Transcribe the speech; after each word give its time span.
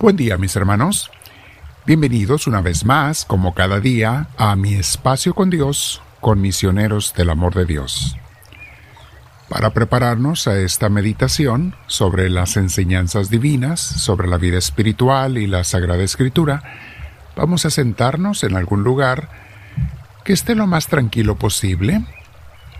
Buen 0.00 0.16
día 0.16 0.38
mis 0.38 0.56
hermanos. 0.56 1.10
Bienvenidos 1.84 2.46
una 2.46 2.62
vez 2.62 2.86
más, 2.86 3.26
como 3.26 3.52
cada 3.52 3.80
día, 3.80 4.28
a 4.38 4.56
mi 4.56 4.72
espacio 4.72 5.34
con 5.34 5.50
Dios, 5.50 6.00
con 6.22 6.40
misioneros 6.40 7.12
del 7.12 7.28
amor 7.28 7.52
de 7.52 7.66
Dios. 7.66 8.16
Para 9.50 9.74
prepararnos 9.74 10.48
a 10.48 10.58
esta 10.58 10.88
meditación 10.88 11.74
sobre 11.86 12.30
las 12.30 12.56
enseñanzas 12.56 13.28
divinas, 13.28 13.78
sobre 13.78 14.26
la 14.26 14.38
vida 14.38 14.56
espiritual 14.56 15.36
y 15.36 15.46
la 15.46 15.64
Sagrada 15.64 16.02
Escritura, 16.02 16.62
vamos 17.36 17.66
a 17.66 17.70
sentarnos 17.70 18.42
en 18.42 18.56
algún 18.56 18.82
lugar 18.82 19.28
que 20.24 20.32
esté 20.32 20.54
lo 20.54 20.66
más 20.66 20.86
tranquilo 20.86 21.36
posible 21.36 22.06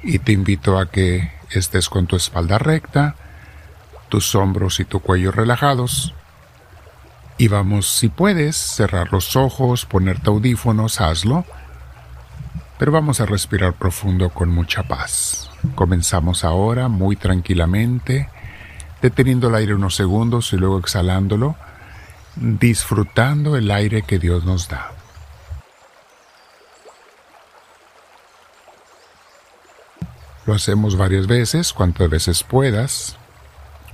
y 0.03 0.21
te 0.21 0.33
invito 0.33 0.79
a 0.79 0.91
que 0.91 1.31
estés 1.51 1.91
con 1.91 2.07
tu 2.07 2.17
espalda 2.17 2.57
recta, 2.57 3.15
tus 4.09 4.35
hombros 4.35 4.81
y 4.81 4.87
tu 4.87 5.01
cuello 5.01 5.33
relajados, 5.33 6.15
y 7.41 7.49
vamos, 7.49 7.87
si 7.87 8.11
puedes, 8.11 8.55
cerrar 8.55 9.15
los 9.15 9.35
ojos, 9.35 9.87
ponerte 9.87 10.29
audífonos, 10.29 11.01
hazlo. 11.01 11.47
Pero 12.79 12.93
vamos 12.93 13.23
a 13.23 13.25
respirar 13.25 13.73
profundo 13.73 14.29
con 14.29 14.51
mucha 14.51 14.83
paz. 14.83 15.51
Comenzamos 15.75 16.45
ahora 16.45 16.89
muy 16.89 17.17
tranquilamente, 17.17 18.29
deteniendo 19.01 19.49
el 19.49 19.55
aire 19.55 19.75
unos 19.75 19.97
segundos 19.97 20.53
y 20.53 20.59
luego 20.59 20.79
exhalándolo, 20.81 21.57
disfrutando 22.37 23.57
el 23.57 23.71
aire 23.71 24.03
que 24.03 24.19
Dios 24.19 24.45
nos 24.45 24.69
da. 24.69 24.93
Lo 30.45 30.53
hacemos 30.53 30.95
varias 30.95 31.27
veces, 31.27 31.73
cuantas 31.73 32.11
veces 32.11 32.43
puedas, 32.43 33.17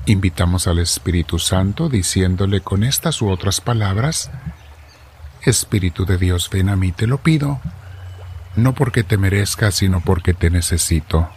Invitamos 0.08 0.68
al 0.68 0.78
Espíritu 0.78 1.40
Santo 1.40 1.88
diciéndole 1.88 2.60
con 2.60 2.84
estas 2.84 3.20
u 3.22 3.28
otras 3.28 3.60
palabras, 3.60 4.30
Espíritu 5.42 6.06
de 6.06 6.16
Dios, 6.16 6.48
ven 6.48 6.68
a 6.68 6.76
mí, 6.76 6.92
te 6.92 7.08
lo 7.08 7.18
pido, 7.18 7.60
no 8.54 8.72
porque 8.72 9.02
te 9.02 9.16
merezca, 9.16 9.72
sino 9.72 10.00
porque 10.00 10.32
te 10.32 10.48
necesito. 10.48 11.28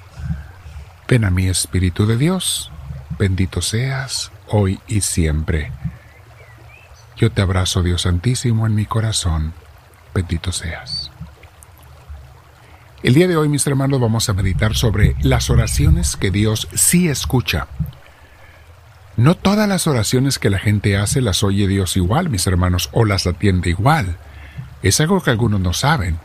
Ven 1.08 1.26
a 1.26 1.32
mí, 1.32 1.48
Espíritu 1.48 2.06
de 2.06 2.18
Dios, 2.18 2.72
bendito 3.18 3.64
seas, 3.64 4.32
hoy 4.48 4.80
y 4.88 5.02
siempre. 5.02 5.72
Yo 7.18 7.32
te 7.32 7.42
abrazo, 7.42 7.82
Dios 7.82 8.04
Santísimo, 8.04 8.68
en 8.68 8.76
mi 8.76 8.86
corazón, 8.86 9.52
bendito 10.14 10.52
seas. 10.52 11.10
El 13.02 13.16
día 13.16 13.28
de 13.28 13.36
hoy, 13.36 13.50
mis 13.50 13.66
hermanos, 13.66 14.00
vamos 14.00 14.30
a 14.30 14.34
meditar 14.34 14.76
sobre 14.76 15.16
las 15.22 15.50
oraciones 15.50 16.16
que 16.16 16.30
Dios 16.30 16.68
sí 16.76 17.10
escucha 17.10 17.68
no 19.20 19.36
todas 19.36 19.68
las 19.68 19.88
oraciones 19.88 20.40
que 20.40 20.50
la 20.50 20.60
gente 20.60 20.98
hace 20.98 21.22
las 21.22 21.44
oye 21.44 21.68
Dios 21.68 21.98
igual, 21.98 22.30
mis 22.30 22.48
hermanos, 22.48 22.90
o 22.92 23.06
las 23.06 23.28
atiende 23.28 23.70
igual. 23.70 24.18
Es 24.82 25.02
algo 25.02 25.22
que 25.22 25.32
algunos 25.32 25.60
no 25.60 25.74
saben. 25.74 26.20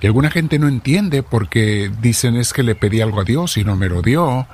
Que 0.00 0.08
alguna 0.08 0.30
gente 0.30 0.58
no 0.58 0.68
entiende 0.68 1.22
porque 1.22 1.90
dicen 2.00 2.36
es 2.36 2.52
que 2.52 2.62
le 2.62 2.74
pedí 2.74 3.00
algo 3.00 3.20
a 3.20 3.24
Dios 3.24 3.56
y 3.56 3.64
no 3.64 3.76
me 3.76 3.88
lo 3.88 4.02
dio, 4.02 4.46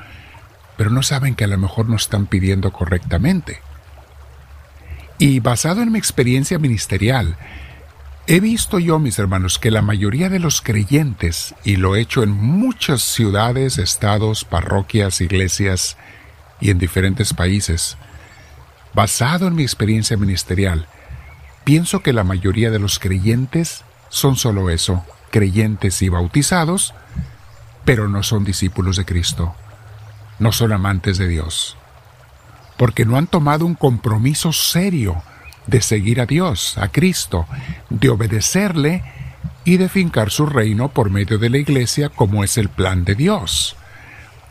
pero 0.76 0.90
no 0.90 1.02
saben 1.02 1.34
que 1.34 1.44
a 1.44 1.48
lo 1.48 1.58
mejor 1.58 1.88
no 1.88 1.96
están 1.96 2.26
pidiendo 2.26 2.70
correctamente. 2.70 3.60
Y 5.18 5.40
basado 5.40 5.82
en 5.82 5.90
mi 5.90 5.98
experiencia 5.98 6.58
ministerial, 6.58 7.36
he 8.28 8.40
visto 8.40 8.78
yo, 8.78 9.00
mis 9.00 9.18
hermanos, 9.18 9.58
que 9.58 9.72
la 9.72 9.82
mayoría 9.82 10.28
de 10.28 10.38
los 10.38 10.60
creyentes, 10.60 11.54
y 11.64 11.76
lo 11.76 11.96
he 11.96 12.02
hecho 12.02 12.22
en 12.22 12.30
muchas 12.30 13.02
ciudades, 13.02 13.78
estados, 13.78 14.44
parroquias, 14.44 15.20
iglesias, 15.20 15.96
y 16.60 16.70
en 16.70 16.78
diferentes 16.78 17.32
países. 17.32 17.96
Basado 18.94 19.46
en 19.46 19.54
mi 19.54 19.62
experiencia 19.62 20.16
ministerial, 20.16 20.86
pienso 21.64 22.00
que 22.00 22.12
la 22.12 22.24
mayoría 22.24 22.70
de 22.70 22.78
los 22.78 22.98
creyentes 22.98 23.84
son 24.08 24.36
solo 24.36 24.70
eso, 24.70 25.04
creyentes 25.30 26.02
y 26.02 26.08
bautizados, 26.08 26.94
pero 27.84 28.08
no 28.08 28.22
son 28.22 28.44
discípulos 28.44 28.96
de 28.96 29.04
Cristo, 29.04 29.54
no 30.38 30.52
son 30.52 30.72
amantes 30.72 31.18
de 31.18 31.28
Dios, 31.28 31.76
porque 32.76 33.04
no 33.04 33.16
han 33.16 33.26
tomado 33.26 33.66
un 33.66 33.74
compromiso 33.74 34.52
serio 34.52 35.22
de 35.66 35.82
seguir 35.82 36.20
a 36.20 36.26
Dios, 36.26 36.78
a 36.78 36.88
Cristo, 36.88 37.46
de 37.90 38.08
obedecerle 38.08 39.04
y 39.64 39.76
de 39.76 39.88
fincar 39.88 40.30
su 40.30 40.46
reino 40.46 40.88
por 40.88 41.10
medio 41.10 41.38
de 41.38 41.50
la 41.50 41.58
iglesia 41.58 42.08
como 42.08 42.42
es 42.42 42.56
el 42.56 42.70
plan 42.70 43.04
de 43.04 43.14
Dios 43.14 43.77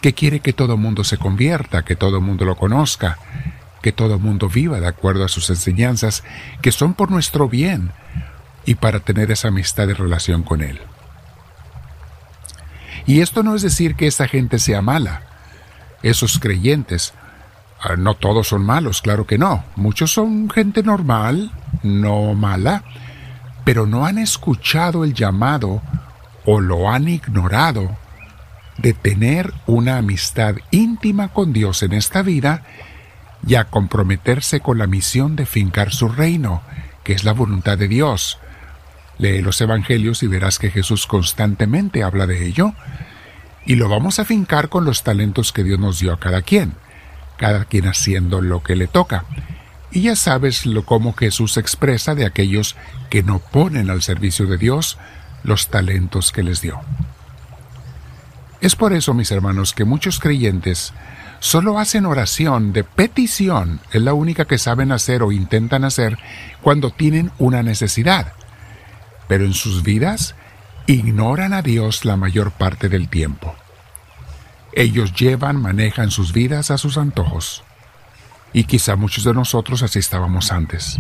que 0.02 0.13
quiere 0.13 0.40
que 0.40 0.53
todo 0.53 0.78
mundo 0.78 1.03
se 1.03 1.18
convierta, 1.18 1.84
que 1.84 1.96
todo 1.96 2.22
mundo 2.22 2.46
lo 2.46 2.56
conozca, 2.56 3.18
que 3.81 3.91
todo 3.91 4.19
mundo 4.19 4.50
viva 4.50 4.80
de 4.80 4.88
acuerdo 4.88 5.25
a 5.25 5.30
sus 5.30 5.50
enseñanzas, 5.50 6.24
que 6.62 6.72
son 6.72 6.94
por 6.94 7.12
nuestro 7.12 7.47
bien 7.47 7.91
y 8.66 8.75
para 8.75 9.00
tener 9.00 9.31
esa 9.31 9.47
amistad 9.47 9.88
y 9.88 9.94
relación 9.94 10.44
con 10.44 10.62
Él. 10.62 10.80
Y 13.06 13.22
esto 13.22 13.41
no 13.41 13.56
es 13.56 13.62
decir 13.62 13.96
que 13.96 14.08
esa 14.08 14.28
gente 14.28 14.59
sea 14.59 14.81
mala. 14.81 15.22
Esos 16.03 16.40
creyentes, 16.40 17.14
ah, 17.81 17.96
no 17.97 18.16
todos 18.16 18.50
son 18.50 18.66
malos, 18.66 19.02
claro 19.02 19.25
que 19.25 19.38
no. 19.38 19.64
Muchos 19.75 20.12
son 20.12 20.50
gente 20.50 20.84
normal, 20.84 21.52
no 21.84 22.34
mala, 22.34 22.84
pero 23.64 23.85
no 23.88 24.06
han 24.06 24.18
escuchado 24.18 25.03
el 25.03 25.14
llamado 25.14 25.81
o 26.46 26.59
lo 26.59 26.90
han 26.90 27.08
ignorado 27.08 27.97
de 28.77 28.93
tener 28.93 29.53
una 29.65 29.97
amistad 29.97 30.55
íntima 30.71 31.29
con 31.29 31.53
Dios 31.53 31.83
en 31.83 31.93
esta 31.93 32.21
vida 32.21 32.63
y 33.45 33.55
a 33.55 33.65
comprometerse 33.65 34.59
con 34.59 34.77
la 34.77 34.88
misión 34.88 35.35
de 35.35 35.45
fincar 35.45 35.93
su 35.93 36.09
reino, 36.09 36.61
que 37.03 37.13
es 37.13 37.23
la 37.23 37.33
voluntad 37.33 37.77
de 37.77 37.87
Dios. 37.87 38.39
Lee 39.17 39.41
los 39.41 39.59
Evangelios 39.61 40.21
y 40.23 40.27
verás 40.27 40.59
que 40.59 40.69
Jesús 40.69 41.07
constantemente 41.07 42.03
habla 42.03 42.27
de 42.27 42.45
ello, 42.45 42.73
y 43.66 43.75
lo 43.75 43.89
vamos 43.89 44.19
a 44.19 44.25
fincar 44.25 44.69
con 44.69 44.85
los 44.85 45.03
talentos 45.03 45.51
que 45.51 45.63
Dios 45.63 45.79
nos 45.79 45.99
dio 45.99 46.13
a 46.13 46.19
cada 46.19 46.41
quien, 46.41 46.73
cada 47.37 47.66
quien 47.66 47.87
haciendo 47.87 48.41
lo 48.41 48.63
que 48.63 48.75
le 48.75 48.87
toca. 48.87 49.25
Y 49.91 50.01
ya 50.03 50.16
sabes 50.16 50.66
lo 50.66 50.85
cómo 50.85 51.13
Jesús 51.13 51.57
expresa 51.57 52.16
de 52.16 52.25
aquellos 52.25 52.75
que 53.09 53.23
no 53.23 53.39
ponen 53.39 53.89
al 53.89 54.03
servicio 54.03 54.45
de 54.45 54.57
Dios 54.57 54.97
los 55.43 55.69
talentos 55.69 56.31
que 56.31 56.43
les 56.43 56.61
dio. 56.61 56.79
Es 58.62 58.75
por 58.75 58.94
eso, 58.94 59.13
mis 59.13 59.31
hermanos, 59.31 59.73
que 59.73 59.85
muchos 59.85 60.19
creyentes 60.19 60.94
solo 61.40 61.78
hacen 61.78 62.06
oración 62.06 62.73
de 62.73 62.84
petición, 62.84 63.79
es 63.91 64.01
la 64.01 64.13
única 64.13 64.45
que 64.45 64.57
saben 64.57 64.91
hacer 64.91 65.22
o 65.22 65.31
intentan 65.31 65.84
hacer 65.84 66.18
cuando 66.62 66.90
tienen 66.91 67.31
una 67.38 67.62
necesidad. 67.62 68.34
Pero 69.28 69.46
en 69.46 69.53
sus 69.53 69.84
vidas 69.84 70.35
ignoran 70.88 71.53
a 71.53 71.62
Dios 71.62 72.06
la 72.06 72.17
mayor 72.17 72.51
parte 72.51 72.90
del 72.90 73.09
tiempo. 73.09 73.56
Ellos 74.73 75.13
llevan, 75.13 75.62
manejan 75.62 76.12
sus 76.12 76.34
vidas 76.34 76.72
a 76.72 76.78
sus 76.78 76.97
antojos. 76.97 77.63
Y 78.53 78.63
quizá 78.63 78.96
muchos 78.96 79.23
de 79.23 79.34
nosotros 79.34 79.84
así 79.84 80.00
estábamos 80.00 80.51
antes. 80.51 81.00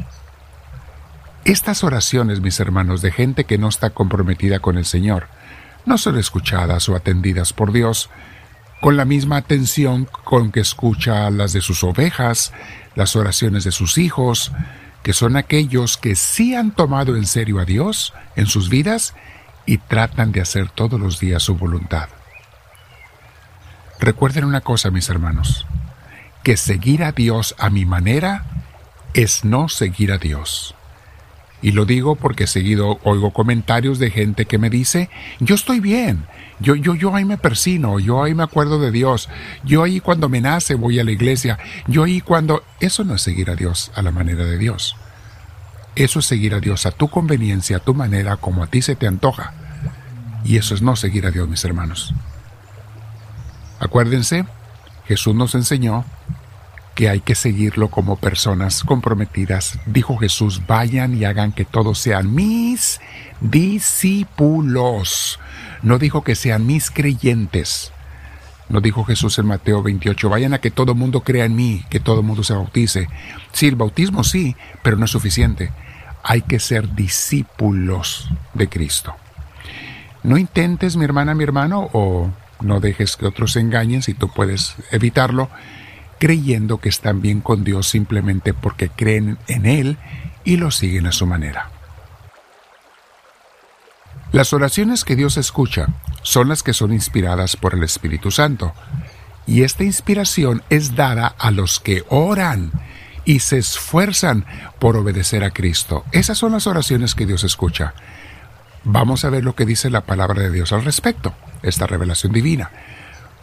Estas 1.45 1.83
oraciones, 1.83 2.41
mis 2.41 2.59
hermanos, 2.59 3.01
de 3.01 3.11
gente 3.11 3.45
que 3.45 3.57
no 3.57 3.69
está 3.69 3.91
comprometida 3.91 4.59
con 4.59 4.77
el 4.77 4.85
Señor, 4.85 5.27
no 5.87 5.97
son 5.97 6.17
escuchadas 6.19 6.87
o 6.89 6.95
atendidas 6.95 7.53
por 7.53 7.71
Dios 7.71 8.09
con 8.81 8.97
la 8.97 9.05
misma 9.05 9.37
atención 9.37 10.07
con 10.23 10.51
que 10.51 10.59
escucha 10.59 11.29
las 11.31 11.53
de 11.53 11.61
sus 11.61 11.83
ovejas, 11.83 12.53
las 12.95 13.15
oraciones 13.15 13.63
de 13.63 13.71
sus 13.71 13.97
hijos, 13.97 14.51
que 15.01 15.13
son 15.13 15.35
aquellos 15.35 15.97
que 15.97 16.15
sí 16.15 16.53
han 16.53 16.71
tomado 16.71 17.15
en 17.15 17.25
serio 17.25 17.59
a 17.59 17.65
Dios 17.65 18.13
en 18.35 18.45
sus 18.45 18.69
vidas 18.69 19.15
y 19.65 19.79
tratan 19.79 20.31
de 20.31 20.41
hacer 20.41 20.69
todos 20.69 20.99
los 20.99 21.19
días 21.19 21.43
su 21.43 21.55
voluntad. 21.55 22.09
Recuerden 23.99 24.45
una 24.45 24.61
cosa, 24.61 24.91
mis 24.91 25.09
hermanos, 25.09 25.65
que 26.43 26.55
seguir 26.55 27.03
a 27.03 27.11
Dios 27.11 27.55
a 27.57 27.69
mi 27.69 27.85
manera 27.85 28.45
es 29.13 29.43
no 29.43 29.69
seguir 29.69 30.11
a 30.11 30.17
Dios. 30.17 30.76
Y 31.67 31.73
lo 31.73 31.83
digo 31.83 32.15
porque 32.15 32.47
seguido 32.47 32.97
oigo 33.03 33.33
comentarios 33.33 33.99
de 33.99 34.09
gente 34.09 34.45
que 34.45 34.57
me 34.57 34.69
dice, 34.69 35.09
yo 35.41 35.53
estoy 35.53 35.81
bien, 35.81 36.25
yo, 36.61 36.75
yo, 36.75 36.95
yo 36.95 37.13
ahí 37.13 37.25
me 37.25 37.37
persino, 37.37 37.99
yo 37.99 38.23
ahí 38.23 38.33
me 38.33 38.43
acuerdo 38.43 38.79
de 38.79 38.89
Dios, 38.89 39.27
yo 39.65 39.83
ahí 39.83 39.99
cuando 39.99 40.29
me 40.29 40.39
nace 40.39 40.75
voy 40.75 40.97
a 40.97 41.03
la 41.03 41.11
iglesia, 41.11 41.59
yo 41.85 42.05
ahí 42.05 42.21
cuando... 42.21 42.63
Eso 42.79 43.03
no 43.03 43.15
es 43.15 43.21
seguir 43.21 43.49
a 43.49 43.57
Dios 43.57 43.91
a 43.95 44.01
la 44.01 44.11
manera 44.11 44.45
de 44.45 44.57
Dios. 44.57 44.95
Eso 45.97 46.19
es 46.19 46.25
seguir 46.25 46.55
a 46.55 46.61
Dios 46.61 46.85
a 46.85 46.91
tu 46.91 47.09
conveniencia, 47.09 47.75
a 47.75 47.81
tu 47.81 47.93
manera, 47.93 48.37
como 48.37 48.63
a 48.63 48.67
ti 48.67 48.81
se 48.81 48.95
te 48.95 49.05
antoja. 49.05 49.53
Y 50.45 50.55
eso 50.55 50.73
es 50.73 50.81
no 50.81 50.95
seguir 50.95 51.25
a 51.25 51.31
Dios, 51.31 51.49
mis 51.49 51.65
hermanos. 51.65 52.13
Acuérdense, 53.81 54.45
Jesús 55.05 55.35
nos 55.35 55.53
enseñó 55.53 56.05
que 56.97 57.07
hay 57.09 57.19
que 57.19 57.35
seguirlo 57.35 57.89
como 57.91 58.15
personas 58.15 58.83
comprometidas. 58.83 59.77
Dijo 59.85 60.17
Jesús, 60.17 60.63
vayan 60.65 61.15
y 61.15 61.25
hagan 61.25 61.51
que 61.51 61.63
todos 61.63 61.99
sean 61.99 62.33
mis 62.33 62.99
discípulos. 63.39 64.59
No 65.83 65.99
dijo 65.99 66.23
que 66.23 66.33
sean 66.33 66.65
mis 66.65 66.89
creyentes. 66.89 67.93
No 68.67 68.81
dijo 68.81 69.03
Jesús 69.03 69.37
en 69.37 69.45
Mateo 69.45 69.83
28, 69.83 70.27
vayan 70.27 70.55
a 70.55 70.57
que 70.57 70.71
todo 70.71 70.95
mundo 70.95 71.21
crea 71.21 71.45
en 71.45 71.55
mí, 71.55 71.85
que 71.91 71.99
todo 71.99 72.23
mundo 72.23 72.43
se 72.43 72.53
bautice. 72.53 73.07
Sí, 73.51 73.67
el 73.67 73.75
bautismo 73.75 74.23
sí, 74.23 74.55
pero 74.81 74.97
no 74.97 75.05
es 75.05 75.11
suficiente. 75.11 75.69
Hay 76.23 76.41
que 76.41 76.59
ser 76.59 76.95
discípulos 76.95 78.27
de 78.55 78.69
Cristo. 78.69 79.15
No 80.23 80.35
intentes, 80.35 80.97
mi 80.97 81.05
hermana, 81.05 81.35
mi 81.35 81.43
hermano, 81.43 81.91
o 81.93 82.31
no 82.59 82.79
dejes 82.79 83.17
que 83.17 83.27
otros 83.27 83.51
se 83.51 83.59
engañen 83.59 84.01
si 84.01 84.15
tú 84.15 84.33
puedes 84.33 84.77
evitarlo, 84.89 85.51
creyendo 86.19 86.79
que 86.79 86.89
están 86.89 87.21
bien 87.21 87.41
con 87.41 87.63
Dios 87.63 87.87
simplemente 87.87 88.53
porque 88.53 88.89
creen 88.89 89.37
en 89.47 89.65
Él 89.65 89.97
y 90.43 90.57
lo 90.57 90.71
siguen 90.71 91.07
a 91.07 91.11
su 91.11 91.25
manera. 91.25 91.69
Las 94.31 94.53
oraciones 94.53 95.03
que 95.03 95.15
Dios 95.15 95.37
escucha 95.37 95.87
son 96.21 96.49
las 96.49 96.61
que 96.61 96.73
son 96.73 96.91
inspiradas 96.91 97.55
por 97.55 97.73
el 97.73 97.83
Espíritu 97.83 98.31
Santo, 98.31 98.73
y 99.45 99.63
esta 99.63 99.85
inspiración 99.85 100.61
es 100.69 100.95
dada 100.95 101.27
a 101.27 101.51
los 101.51 101.79
que 101.79 102.03
oran 102.09 102.71
y 103.23 103.39
se 103.39 103.57
esfuerzan 103.57 104.45
por 104.79 104.97
obedecer 104.97 105.43
a 105.43 105.51
Cristo. 105.51 106.03
Esas 106.11 106.37
son 106.37 106.51
las 106.51 106.67
oraciones 106.67 107.15
que 107.15 107.25
Dios 107.25 107.43
escucha. 107.45 107.93
Vamos 108.83 109.25
a 109.25 109.29
ver 109.29 109.43
lo 109.43 109.55
que 109.55 109.65
dice 109.65 109.89
la 109.89 110.01
palabra 110.01 110.41
de 110.41 110.51
Dios 110.51 110.71
al 110.71 110.83
respecto, 110.83 111.33
esta 111.61 111.87
revelación 111.87 112.31
divina. 112.31 112.71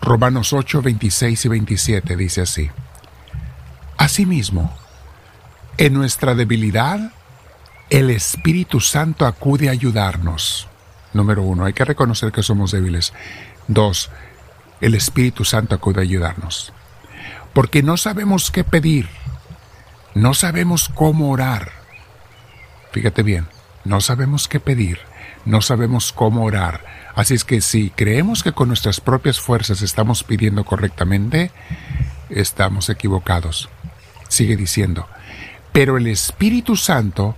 Romanos 0.00 0.52
8, 0.52 0.82
26 0.82 1.44
y 1.44 1.48
27 1.48 2.16
dice 2.16 2.42
así. 2.42 2.70
Asimismo, 3.96 4.76
en 5.78 5.94
nuestra 5.94 6.34
debilidad, 6.34 7.12
el 7.90 8.10
Espíritu 8.10 8.80
Santo 8.80 9.26
acude 9.26 9.68
a 9.68 9.72
ayudarnos. 9.72 10.68
Número 11.12 11.42
uno, 11.42 11.64
hay 11.64 11.72
que 11.72 11.84
reconocer 11.84 12.32
que 12.32 12.42
somos 12.42 12.72
débiles. 12.72 13.12
Dos, 13.68 14.10
el 14.80 14.94
Espíritu 14.94 15.44
Santo 15.44 15.74
acude 15.74 16.00
a 16.00 16.02
ayudarnos. 16.02 16.72
Porque 17.52 17.82
no 17.82 17.96
sabemos 17.96 18.50
qué 18.50 18.64
pedir, 18.64 19.08
no 20.14 20.34
sabemos 20.34 20.88
cómo 20.88 21.30
orar. 21.30 21.70
Fíjate 22.92 23.22
bien, 23.22 23.46
no 23.84 24.00
sabemos 24.00 24.48
qué 24.48 24.60
pedir, 24.60 24.98
no 25.44 25.60
sabemos 25.60 26.12
cómo 26.12 26.44
orar. 26.44 26.84
Así 27.14 27.34
es 27.34 27.44
que 27.44 27.60
si 27.60 27.90
creemos 27.90 28.42
que 28.42 28.52
con 28.52 28.68
nuestras 28.68 29.00
propias 29.00 29.40
fuerzas 29.40 29.82
estamos 29.82 30.24
pidiendo 30.24 30.64
correctamente, 30.64 31.52
estamos 32.30 32.88
equivocados. 32.88 33.68
Sigue 34.28 34.56
diciendo, 34.56 35.06
pero 35.72 35.96
el 35.96 36.06
Espíritu 36.06 36.76
Santo, 36.76 37.36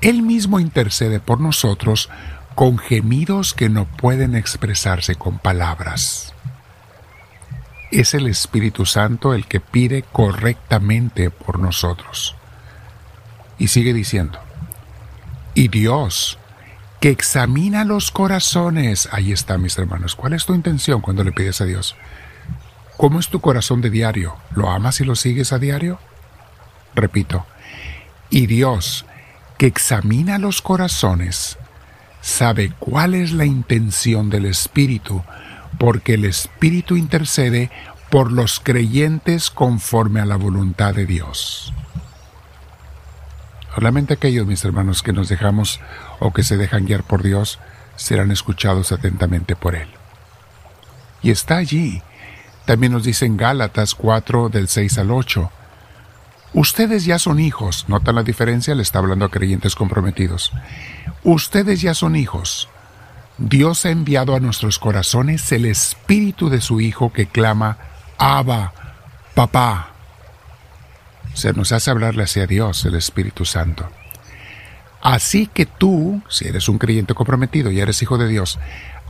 Él 0.00 0.22
mismo 0.22 0.60
intercede 0.60 1.20
por 1.20 1.40
nosotros 1.40 2.08
con 2.54 2.78
gemidos 2.78 3.54
que 3.54 3.68
no 3.68 3.84
pueden 3.84 4.34
expresarse 4.34 5.14
con 5.14 5.38
palabras. 5.38 6.34
Es 7.90 8.14
el 8.14 8.26
Espíritu 8.26 8.84
Santo 8.84 9.32
el 9.32 9.46
que 9.46 9.60
pide 9.60 10.02
correctamente 10.02 11.30
por 11.30 11.58
nosotros. 11.58 12.36
Y 13.58 13.68
sigue 13.68 13.92
diciendo, 13.92 14.38
y 15.54 15.68
Dios, 15.68 16.38
que 17.00 17.10
examina 17.10 17.84
los 17.84 18.10
corazones, 18.10 19.08
ahí 19.12 19.32
está 19.32 19.56
mis 19.58 19.78
hermanos, 19.78 20.16
¿cuál 20.16 20.32
es 20.32 20.46
tu 20.46 20.54
intención 20.54 21.00
cuando 21.00 21.22
le 21.22 21.32
pides 21.32 21.60
a 21.60 21.64
Dios? 21.64 21.96
¿Cómo 22.96 23.20
es 23.20 23.28
tu 23.28 23.40
corazón 23.40 23.80
de 23.80 23.90
diario? 23.90 24.36
¿Lo 24.54 24.70
amas 24.70 25.00
y 25.00 25.04
lo 25.04 25.14
sigues 25.14 25.52
a 25.52 25.58
diario? 25.58 26.00
Repito, 26.94 27.46
y 28.30 28.46
Dios, 28.46 29.06
que 29.56 29.66
examina 29.66 30.38
los 30.38 30.62
corazones, 30.62 31.58
sabe 32.20 32.72
cuál 32.80 33.14
es 33.14 33.32
la 33.32 33.44
intención 33.44 34.30
del 34.30 34.46
Espíritu, 34.46 35.22
porque 35.78 36.14
el 36.14 36.24
Espíritu 36.24 36.96
intercede 36.96 37.70
por 38.10 38.32
los 38.32 38.58
creyentes 38.58 39.50
conforme 39.50 40.20
a 40.20 40.26
la 40.26 40.36
voluntad 40.36 40.94
de 40.94 41.06
Dios. 41.06 41.72
Solamente 43.74 44.14
aquellos, 44.14 44.46
mis 44.46 44.64
hermanos, 44.64 45.02
que 45.02 45.12
nos 45.12 45.28
dejamos 45.28 45.78
o 46.20 46.32
que 46.32 46.42
se 46.42 46.56
dejan 46.56 46.86
guiar 46.86 47.02
por 47.02 47.22
Dios, 47.22 47.58
serán 47.96 48.30
escuchados 48.30 48.92
atentamente 48.92 49.56
por 49.56 49.74
Él. 49.74 49.88
Y 51.22 51.30
está 51.30 51.56
allí. 51.56 52.02
También 52.64 52.92
nos 52.92 53.04
dice 53.04 53.26
en 53.26 53.36
Gálatas 53.36 53.94
4 53.94 54.48
del 54.48 54.68
6 54.68 54.98
al 54.98 55.10
8. 55.10 55.50
Ustedes 56.54 57.04
ya 57.04 57.18
son 57.18 57.40
hijos. 57.40 57.86
¿Notan 57.88 58.14
la 58.14 58.22
diferencia? 58.22 58.74
Le 58.74 58.82
está 58.82 58.98
hablando 58.98 59.24
a 59.24 59.30
creyentes 59.30 59.74
comprometidos. 59.74 60.52
Ustedes 61.24 61.80
ya 61.80 61.94
son 61.94 62.16
hijos. 62.16 62.68
Dios 63.38 63.84
ha 63.84 63.90
enviado 63.90 64.34
a 64.34 64.40
nuestros 64.40 64.78
corazones 64.78 65.50
el 65.52 65.64
espíritu 65.66 66.48
de 66.48 66.60
su 66.60 66.80
Hijo 66.80 67.12
que 67.12 67.26
clama, 67.26 67.78
Abba, 68.18 68.72
papá. 69.34 69.90
Se 71.34 71.52
nos 71.52 71.70
hace 71.70 71.90
hablarle 71.90 72.24
hacia 72.24 72.48
Dios, 72.48 72.84
el 72.84 72.96
Espíritu 72.96 73.44
Santo. 73.44 73.88
Así 75.02 75.46
que 75.46 75.66
tú, 75.66 76.22
si 76.28 76.48
eres 76.48 76.68
un 76.68 76.78
creyente 76.78 77.14
comprometido 77.14 77.70
y 77.70 77.80
eres 77.80 78.02
hijo 78.02 78.18
de 78.18 78.28
Dios, 78.28 78.58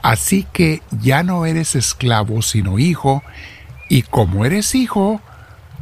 así 0.02 0.46
que 0.52 0.82
ya 0.90 1.22
no 1.22 1.46
eres 1.46 1.74
esclavo, 1.74 2.42
sino 2.42 2.78
hijo, 2.78 3.22
y 3.88 4.02
como 4.02 4.44
eres 4.44 4.74
hijo, 4.74 5.20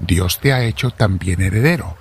Dios 0.00 0.38
te 0.40 0.52
ha 0.52 0.62
hecho 0.62 0.90
también 0.90 1.40
heredero. 1.40 1.96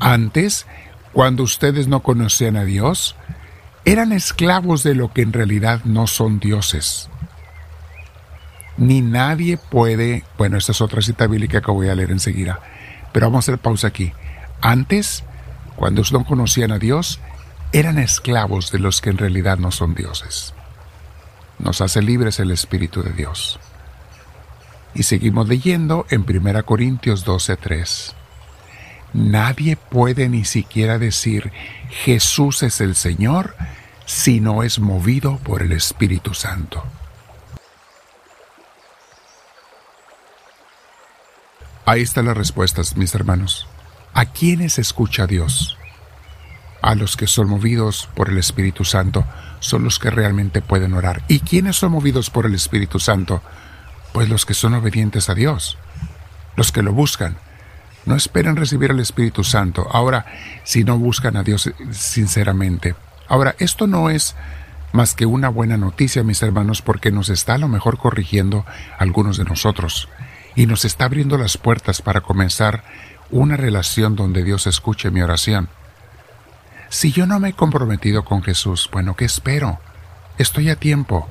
Antes, 0.00 0.66
cuando 1.12 1.42
ustedes 1.42 1.88
no 1.88 2.00
conocían 2.00 2.56
a 2.56 2.64
Dios, 2.64 3.16
eran 3.84 4.12
esclavos 4.12 4.82
de 4.82 4.94
lo 4.94 5.12
que 5.12 5.22
en 5.22 5.32
realidad 5.32 5.80
no 5.84 6.06
son 6.06 6.40
dioses. 6.40 7.10
Ni 8.76 9.00
nadie 9.00 9.56
puede, 9.56 10.24
bueno, 10.38 10.56
esta 10.56 10.72
es 10.72 10.80
otra 10.80 11.02
cita 11.02 11.26
bíblica 11.26 11.60
que 11.60 11.70
voy 11.70 11.88
a 11.88 11.94
leer 11.94 12.12
enseguida, 12.12 12.60
pero 13.12 13.26
vamos 13.26 13.48
a 13.48 13.52
hacer 13.52 13.60
pausa 13.60 13.88
aquí. 13.88 14.12
Antes, 14.60 15.24
cuando 15.78 16.02
no 16.10 16.24
conocían 16.24 16.72
a 16.72 16.80
Dios, 16.80 17.20
eran 17.72 17.98
esclavos 17.98 18.72
de 18.72 18.80
los 18.80 19.00
que 19.00 19.10
en 19.10 19.18
realidad 19.18 19.58
no 19.58 19.70
son 19.70 19.94
dioses. 19.94 20.52
Nos 21.60 21.80
hace 21.80 22.02
libres 22.02 22.40
el 22.40 22.50
Espíritu 22.50 23.04
de 23.04 23.12
Dios. 23.12 23.60
Y 24.92 25.04
seguimos 25.04 25.46
leyendo 25.46 26.04
en 26.10 26.24
1 26.28 26.64
Corintios 26.64 27.24
12:3. 27.24 28.12
Nadie 29.12 29.76
puede 29.76 30.28
ni 30.28 30.44
siquiera 30.44 30.98
decir 30.98 31.52
Jesús 31.90 32.64
es 32.64 32.80
el 32.80 32.96
Señor 32.96 33.54
si 34.04 34.40
no 34.40 34.64
es 34.64 34.80
movido 34.80 35.36
por 35.38 35.62
el 35.62 35.70
Espíritu 35.70 36.34
Santo. 36.34 36.82
Ahí 41.86 42.02
están 42.02 42.26
las 42.26 42.36
respuestas, 42.36 42.96
mis 42.96 43.14
hermanos. 43.14 43.68
¿A 44.18 44.26
quiénes 44.26 44.80
escucha 44.80 45.28
Dios? 45.28 45.78
A 46.82 46.96
los 46.96 47.16
que 47.16 47.28
son 47.28 47.48
movidos 47.48 48.08
por 48.16 48.30
el 48.30 48.38
Espíritu 48.38 48.84
Santo 48.84 49.24
son 49.60 49.84
los 49.84 50.00
que 50.00 50.10
realmente 50.10 50.60
pueden 50.60 50.94
orar. 50.94 51.22
¿Y 51.28 51.38
quiénes 51.38 51.76
son 51.76 51.92
movidos 51.92 52.28
por 52.28 52.44
el 52.44 52.56
Espíritu 52.56 52.98
Santo? 52.98 53.42
Pues 54.12 54.28
los 54.28 54.44
que 54.44 54.54
son 54.54 54.74
obedientes 54.74 55.28
a 55.28 55.36
Dios, 55.36 55.78
los 56.56 56.72
que 56.72 56.82
lo 56.82 56.92
buscan, 56.92 57.36
no 58.06 58.16
esperen 58.16 58.56
recibir 58.56 58.90
el 58.90 58.98
Espíritu 58.98 59.44
Santo. 59.44 59.86
Ahora, 59.92 60.26
si 60.64 60.82
no 60.82 60.98
buscan 60.98 61.36
a 61.36 61.44
Dios 61.44 61.70
sinceramente. 61.92 62.96
Ahora, 63.28 63.54
esto 63.60 63.86
no 63.86 64.10
es 64.10 64.34
más 64.90 65.14
que 65.14 65.26
una 65.26 65.48
buena 65.48 65.76
noticia, 65.76 66.24
mis 66.24 66.42
hermanos, 66.42 66.82
porque 66.82 67.12
nos 67.12 67.28
está 67.28 67.54
a 67.54 67.58
lo 67.58 67.68
mejor 67.68 67.98
corrigiendo 67.98 68.66
algunos 68.98 69.36
de 69.36 69.44
nosotros 69.44 70.08
y 70.54 70.66
nos 70.66 70.84
está 70.84 71.04
abriendo 71.04 71.38
las 71.38 71.56
puertas 71.56 72.02
para 72.02 72.20
comenzar 72.20 72.84
una 73.30 73.56
relación 73.56 74.16
donde 74.16 74.42
Dios 74.42 74.66
escuche 74.66 75.10
mi 75.10 75.20
oración. 75.20 75.68
Si 76.88 77.12
yo 77.12 77.26
no 77.26 77.38
me 77.38 77.50
he 77.50 77.52
comprometido 77.52 78.24
con 78.24 78.42
Jesús, 78.42 78.88
bueno, 78.92 79.14
¿qué 79.14 79.26
espero? 79.26 79.78
Estoy 80.38 80.70
a 80.70 80.76
tiempo. 80.76 81.28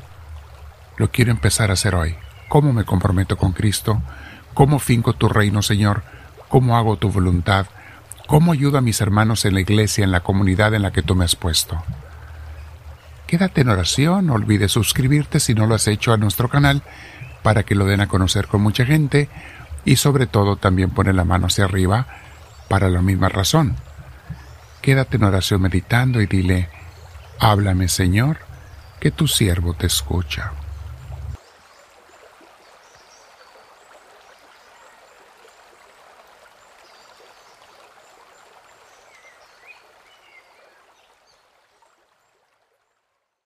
Lo 0.98 1.12
quiero 1.12 1.32
empezar 1.32 1.70
a 1.70 1.74
hacer 1.74 1.96
hoy. 1.96 2.16
¿Cómo 2.48 2.74
me 2.74 2.86
comprometo 2.86 3.38
con 3.38 3.54
Cristo? 3.54 4.02
¿Cómo 4.54 4.80
finco 4.80 5.14
tu 5.14 5.28
reino, 5.30 5.62
Señor? 5.62 6.04
cómo 6.48 6.78
hago 6.78 6.98
tu 6.98 7.10
voluntad, 7.12 7.68
cómo 8.26 8.52
ayudo 8.52 8.78
a 8.78 8.82
mis 8.82 9.02
hermanos 9.02 9.46
en 9.46 9.54
la 9.54 9.62
iglesia, 9.62 10.04
en 10.04 10.12
la 10.12 10.22
comunidad 10.22 10.74
en 10.74 10.82
la 10.82 10.92
que 10.92 11.02
tú 11.02 11.16
me 11.16 11.26
has 11.26 11.36
puesto. 11.36 11.82
Quédate 13.26 13.62
en 13.62 13.70
oración, 13.70 14.28
no 14.28 14.34
olvides 14.34 14.72
suscribirte 14.72 15.40
si 15.40 15.54
no 15.54 15.68
lo 15.68 15.76
has 15.76 15.88
hecho 15.88 16.14
a 16.14 16.18
nuestro 16.18 16.50
canal 16.50 16.82
para 17.48 17.63
que 17.63 17.75
lo 17.75 17.86
den 17.86 18.01
a 18.01 18.10
conocer 18.10 18.48
con 18.48 18.60
mucha 18.60 18.86
gente 18.86 19.30
y 19.86 19.96
sobre 19.96 20.27
todo 20.27 20.58
también 20.58 20.89
pone 20.89 21.13
la 21.13 21.24
mano 21.24 21.48
hacia 21.48 21.63
arriba 21.63 22.06
para 22.68 22.89
la 22.89 23.01
misma 23.01 23.30
razón. 23.30 23.77
Quédate 24.82 25.16
en 25.16 25.24
oración 25.24 25.62
meditando 25.62 26.20
y 26.20 26.25
dile, 26.25 26.68
háblame 27.39 27.88
Señor, 27.88 28.39
que 29.00 29.12
tu 29.12 29.30
siervo 29.30 29.74
te 29.75 29.88
escucha. 29.88 30.51